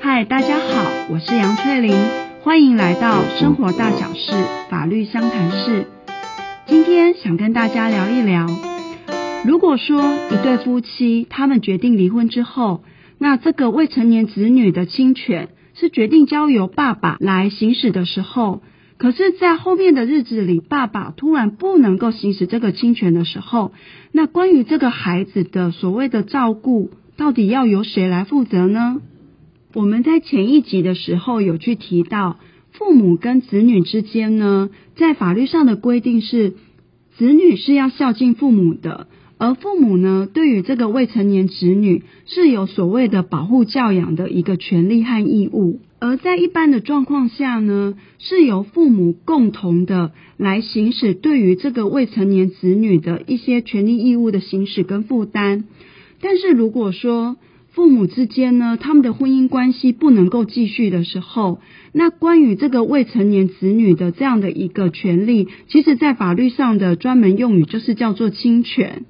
[0.00, 1.94] 嗨，大家好，我是杨翠玲，
[2.42, 4.32] 欢迎来到生活大小事
[4.68, 5.86] 法律相谈室。
[6.66, 8.48] 今天想跟大家聊一聊，
[9.46, 12.82] 如果说一对夫妻他们决定离婚之后，
[13.18, 18.60] 那这个未成年子女的侵权是决定交由爸爸来行使的时候，
[18.96, 23.70] 可是，在后面的日子里，爸爸突然不能够行使这个侵权的时候，
[24.10, 29.02] 那关于这个孩子的所谓的照顾，到底要由谁来负责呢？
[29.74, 32.38] 我们在前一集的时候有去提到，
[32.70, 36.54] 父母跟子女之间呢，在法律上的规定是，
[37.16, 39.08] 子女是要孝敬父母的。
[39.36, 55.64] 而父母呢，对于这个未成年子女是有所谓的保护教养的一个权利和义务，而在一般的状况下呢，是由父母共同的来行使对于这个未成年子女的一些权利义务的行使跟负担。
[56.20, 57.36] 但是如果说
[57.70, 61.60] 父母之间呢，他们的婚姻关系不能够继续的时候，
[61.92, 69.04] 那关于这个未成年子女的这样的一个权利，其实在法律上的专门用语就是叫做侵权。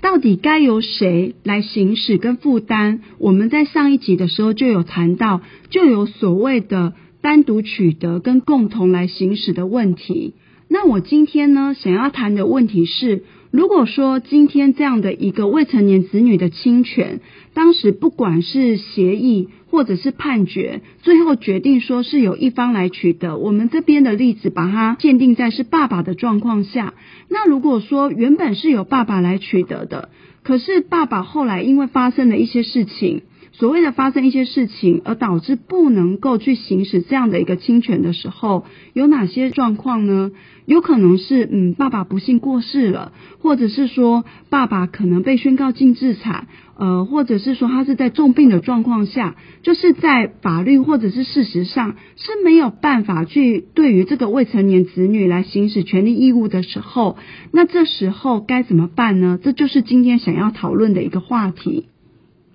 [0.00, 3.00] 到底该由谁来行使跟负担？
[3.18, 10.34] 我们在上一集的时候就有谈到，就有所谓的单独取得跟共同来行使的问题。
[10.68, 13.24] 那我今天呢，想要谈的问题是，
[13.54, 17.20] 如果说今天这样的一个未成年子女的侵权，
[17.52, 26.94] 当时不管是协议或者是判决，最后决定说是由一方来取得，我们这边的例子把它鉴定在是爸爸的状况下，
[27.28, 30.08] 那如果说原本是由爸爸来取得的，
[30.42, 33.22] 可是爸爸后来因为发生了一些事情。
[33.56, 40.32] 所谓的发生一些事情，而导致不能够去行使这样的一个侵权的时候，有哪些状况呢？
[40.66, 57.18] 有可能是，嗯，爸爸不幸过世了，或者是说爸爸可能被宣告净资产，呃，或者是说他是在重病的状况下，就是在法律或者是事实上是没有办法去对于这个未成年子女来行使权利义务的时候，
[57.52, 59.38] 那这时候该怎么办呢？
[59.40, 61.86] 这就是今天想要讨论的一个话题。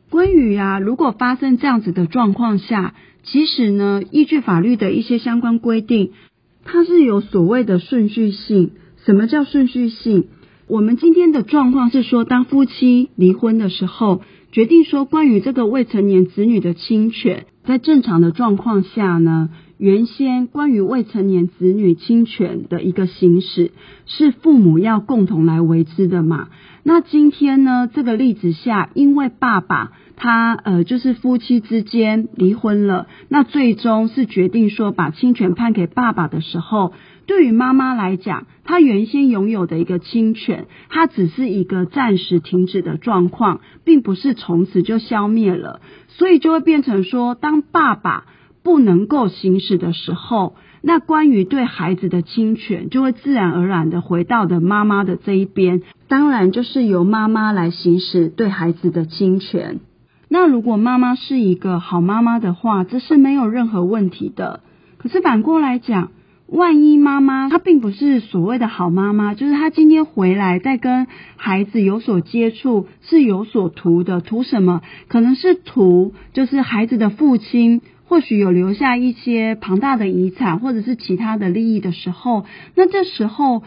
[0.09, 6.11] 关于啊，如果发生这样子的状况下，其实呢，依据法律的一些相关规定，
[6.65, 8.71] 它是有所谓的顺序性。
[9.05, 10.27] 什么叫顺序性？
[10.67, 14.21] 我们今天的状况是说，当夫妻离婚的时候，
[14.51, 23.71] 决定说关于这个未成年子女的侵权，在正常的状况下呢，原先关于未成年子女侵权的一个行使，
[24.07, 26.49] 是父母要共同来为之的嘛。
[26.81, 36.93] 那今天呢，这个例子下，因为爸爸他呃，就是夫妻之间离婚了，那最终是决定说把侵权判给爸爸的时候，
[37.29, 48.25] 对于妈妈来讲，她原先拥有的一个侵权，它只是一个暂时停止的状况，并不是从此就消灭了，所以就会变成说，当爸爸
[48.63, 50.55] 不能够行使的时候。
[50.81, 59.81] 那关于对孩子的侵权，就会自然而然的回到的妈妈的这一边，当然就是由妈妈来行使对孩子的侵权。
[60.29, 64.61] 那如果妈妈是一个好妈妈的话，这是没有任何问题的。
[64.97, 66.11] 可是反过来讲，
[66.51, 74.81] 万一妈妈她并不是所谓的好妈妈，就是她今天回来再跟孩子有所接触，是有所图的，图什么？
[75.07, 77.81] 可能是图就是孩子的父亲。
[78.09, 82.43] 或许有留下一些庞大的遗产，或者是其他的利益的时候，
[82.73, 83.61] 那这时候，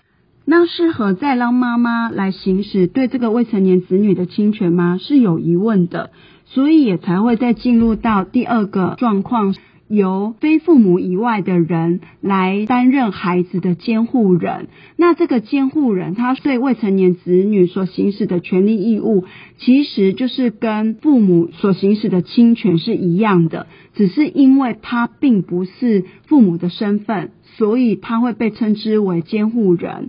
[0.44, 4.98] 那适合再让妈妈来行使对这个未成年子女的侵权吗？
[5.00, 6.10] 是有疑问的，
[6.44, 9.54] 所以也才会再进入到第二个状况。
[9.94, 19.24] 由非父母以外的人来担任孩子的监护人，那这个监护人他对未成年子女所行使的权利义务，
[19.58, 30.08] 其实就是跟父母所行使的亲权是一样的，只是因为他并不是父母的身份，所以他会被称之为监护人。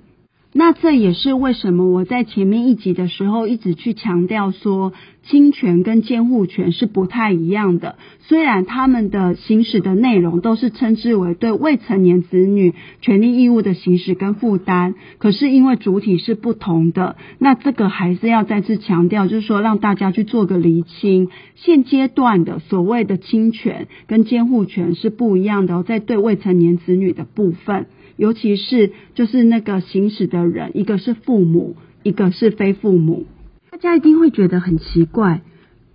[0.56, 7.96] 那这也是为什么我在前面一集的时候一直去强调说，侵权跟监护权是不太一样的。
[8.20, 21.30] 虽然他们的行使的内容都是称之为对未成年子女权利义务的行使跟负担，可是因为主体是不同的，那这个还是要再次强调，就是说让大家去做个厘清。
[21.56, 27.88] 现阶段的所谓的侵权跟监护权是不一样的，在对未成年子女的部分。
[28.16, 33.26] 尤其是就是那个行使的人，一个是父母，一个是非父母，
[33.72, 35.42] 大家一定会觉得很奇怪。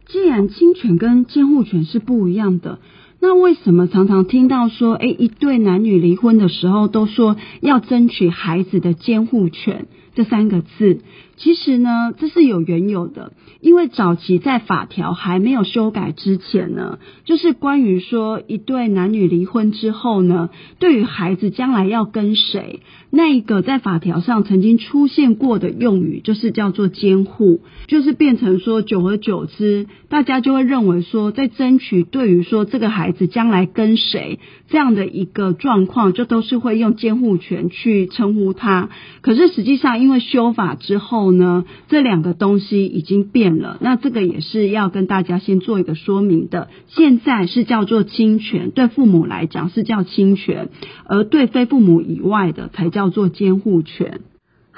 [0.06, 2.78] 既然侵权跟监护权是不一样的，
[3.20, 9.86] 那为什么常常听到说，诶，一对男女离婚的时候都说要争取孩子的监护权？
[10.14, 11.00] 这三个字？
[11.36, 20.50] 其实呢，这是有缘由的，因为早期在法条还没有修改之前呢，就是关于说一对男女离婚之后呢，
[20.80, 22.80] 对于孩子将来要跟谁，
[23.10, 34.38] 那一个在法条上曾经出现过的用语，就是叫做监护，就是变成说久而久之，大家就会认为说，在争取对于说这个孩孩子将来跟谁
[34.68, 38.90] 这样的一个状况，就都是会用监护权去称呼他。
[39.22, 46.68] 可是实际上，因为修法之后，呢，这两个东西已经变了，那这个也是要跟大家先做一个说明的。
[46.88, 50.68] 现在是叫做亲权，对父母来讲是叫亲权，
[51.06, 54.20] 而对非父母以外的才叫做监护权。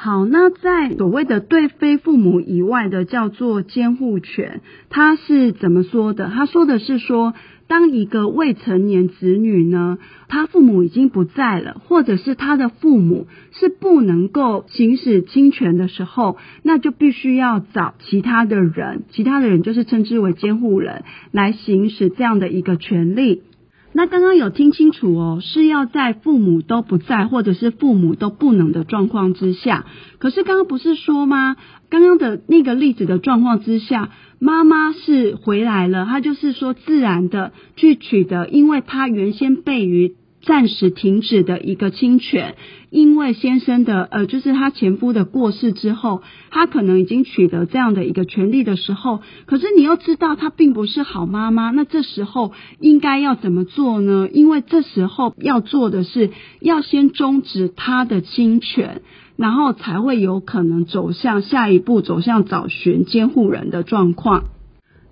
[0.03, 6.31] 好，那在所谓的对非父母以外的叫做监护权，他是怎么说的？
[6.31, 7.35] 他说的是说，
[7.69, 23.43] 当一个未成年子女呢，他父母已经不在了，或者是他的父母是不能够行使亲权的时候，那就必须要找其他的人，其他的人就是称之为监护人来行使这样的一个权利。
[24.01, 29.85] 那刚刚有听清楚哦，是要在父母都不在，或者是父母都不能的状况之下。
[30.19, 31.57] 可是刚刚不是说吗？
[31.91, 34.09] 刚刚的那个例子的状况之下，
[34.39, 40.15] 妈妈是回来了，她就是说自然的去取得，因为她原先被于。
[40.43, 42.55] 暂时停止的一个侵权，
[42.89, 54.29] 因为先生的呃，就是他前夫的过世之后，他可能已经取得这样的一个权利的时候，可是你又知道他并不是好妈妈，那这时候应该要怎么做呢？
[54.33, 59.03] 因为这时候要做的是要先终止他的侵权，
[59.37, 64.45] 然后才会有可能走向下一步，走向找寻监护人的状况。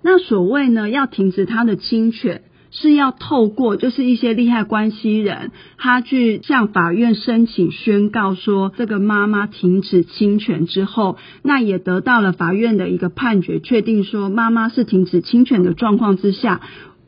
[0.01, 2.41] 那所谓呢，要停止他的侵权。
[2.71, 16.61] 是要透过就是一些利害关系人，他去向法院申请宣告说，这个妈妈停止侵权之后，那也得到了法院的一个判决，确定说妈妈是停止侵权的状况之下，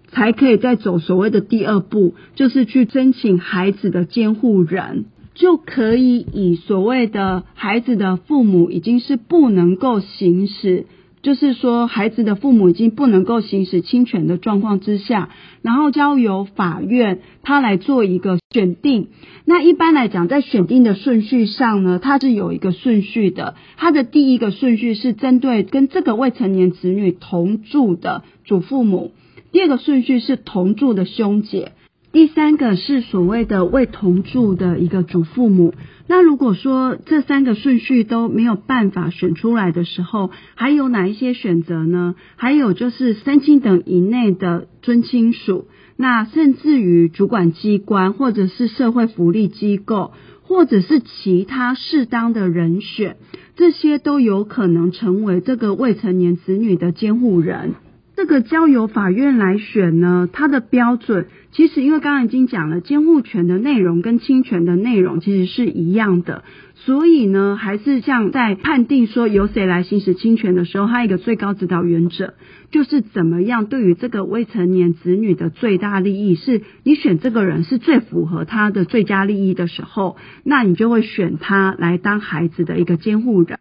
[0.07, 5.05] 才可以再走所谓的第二步，就是去申请孩子的监护人，
[5.35, 10.85] 就可以以所谓的孩子的父母已经是不能够行使。
[11.21, 15.29] 就是说，孩子的父母已经不能够行使亲权的状况之下，
[15.61, 19.09] 然后交由法院他来做一个选定。
[19.45, 23.55] 那一般来讲，在选定的顺序上呢，它是有一个顺序的。
[23.77, 29.11] 它的第一个顺序是针对跟这个未成年子女同住的祖父母，
[29.51, 31.73] 第二个顺序是同住的兄姐。
[32.11, 35.73] 第三个是所谓的未同住的一个祖父母。
[36.07, 42.15] 那如果说这三个顺序都没有办法选出来的时候，还有哪一些选择呢？
[42.35, 50.11] 还有就是三亲等以内的尊亲属，那甚至于主管机关或者是社会福利机构，
[50.41, 53.15] 或者是其他适当的人选，
[53.55, 57.75] 这些都有可能成为这个未成年子女的监护人。
[58.15, 66.43] 这个交由法院来选呢，它的标准其实因为刚刚已经讲了，监护权的内容跟亲权的内容其实是一样的，
[66.75, 72.35] 所以呢，还是像在判定说由谁来行使亲权的时候，它一个最高指导原则
[72.69, 83.57] 就是怎么样对于这个未成年子女的最大利益，是你选这个人是最符合他的最佳利益的时候，那你就会选他来当孩子的一个监护人。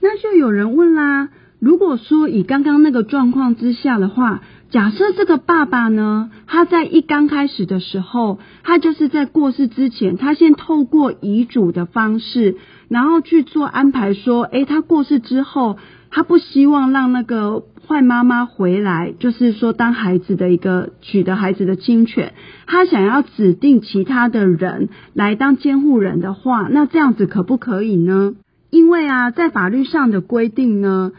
[0.00, 1.30] 那就有人问啦。
[1.62, 12.56] 如果说以刚刚那个状况之下的话，假设这个爸爸呢，他在一刚开始的时候，他就是在过世之前，他先透过遗嘱的方式，
[12.88, 15.78] 然后去做安排，说，诶，他过世之后，
[16.10, 22.32] 他不希望让那个坏妈妈回来，就是说当孩子的一个取得孩子的亲权，
[22.66, 28.34] 他想要指定其他的人来当监护人的话，那这样子可不可以呢？
[28.70, 31.12] 因为啊，在法律上的规定呢。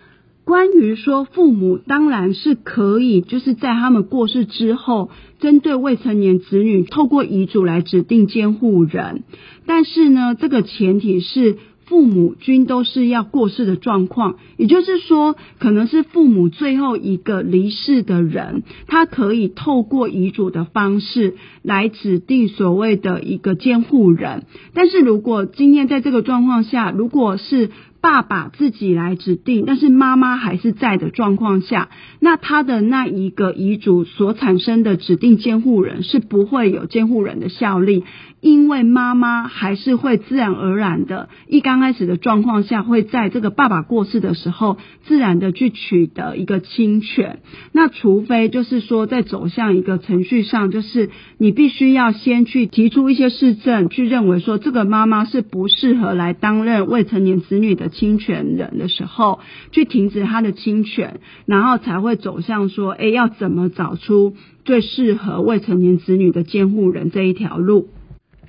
[0.46, 5.10] 关于说父母当然是可以，就是在他们过世之后，
[5.40, 9.24] 针对未成年子女透过遗嘱来指定监护人，
[9.66, 11.58] 但是呢，这个前提是。
[11.86, 24.46] 父母均都是要过世的状况，也就是说，可能是父母最后一个离世的人，他可以透过遗嘱的方式来指定所谓的一个监护人。
[24.74, 27.70] 但是如果今天在这个状况下，如果是
[28.04, 31.88] 爸爸自己来指定，但是妈妈还是在的状况下，
[32.20, 38.04] 那他的那一个遗嘱所产生的指定监护人是不会有监护人的效力，
[38.42, 47.40] 因为妈妈还是会自然而然的，一刚开始的状况下，会在这个爸爸过世的时候，自然的去取得一个亲权。
[47.72, 57.93] 那除非就是说，在走向一个程序上，就是你必须要先去提出一些事证，去认为说这个妈妈是不适合来担任未成年子女的。
[57.94, 59.40] 侵权人的时候，
[59.72, 64.36] 去停止他的侵权，然后才会走向说，哎，要怎么找出
[64.66, 67.88] 最适合未成年子女的监护人这一条路。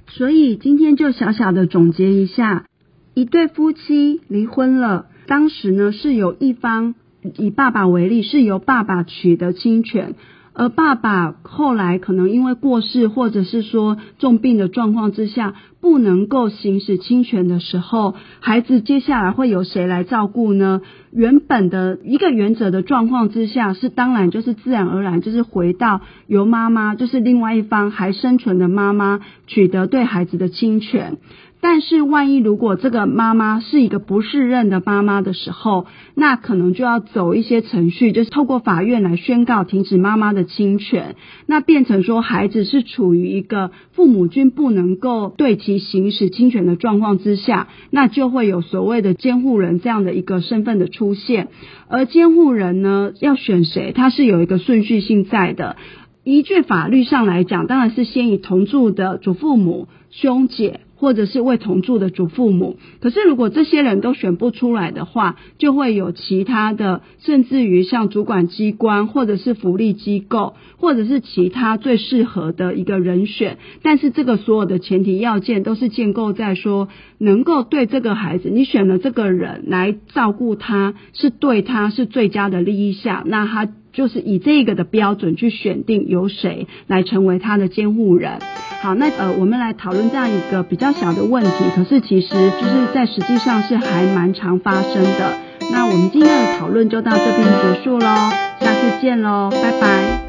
[0.09, 2.67] 所以今天就小小的总结一下，
[3.15, 6.95] 一对夫妻离婚了，当时呢是有一方，
[7.39, 10.15] 以爸爸为例，是由爸爸取得侵权。
[10.55, 20.81] 而爸爸后来可能因为过世，或者是说重病的状况之下，不能够行使亲权的时候，孩子接下来会由谁来照顾呢？
[21.13, 31.19] 原本的一个原则的状况之下，是当然就是自然而然就是回到由妈妈，就是另外一方还生存的妈妈取得对孩子的亲权。
[31.67, 41.17] 但是，万一如果这个妈妈是一个不适任的妈妈的时候，那可能就要走一些程序，就是透过法院来宣告停止妈妈的侵权，
[41.47, 51.49] 那变成说孩子是处于一个父母均不能够对其行使侵权的状况之下，那就会有所谓的监护人这样的一个身份的出现。
[51.89, 55.77] 而监护人呢，要选谁，他是有一个顺序性在的。
[56.25, 60.81] 依据法律上来讲，当然是先以同住的祖父母、兄姐。
[60.97, 73.59] 或者是未同住的祖父母，可是如果这些人都选不出来的话，就会有其他的，甚至于像主管机关或者是福利机构，或者是其他最适合的一个人选。
[73.83, 88.39] 但是这个所有的前提要件都是建构在说，能够对这个孩子，你选了这个人来照顾他，是对他是最佳的利益下，那他就是以这个的标准去选定由谁来成为他的监护人。
[88.83, 95.33] 好，那呃，我们来讨论这样一个比较小的问题，可是其实就是在实际上是还蛮常发生的。
[95.73, 100.21] 那我们今天的讨论就到这边结束喽，下次见喽，拜拜。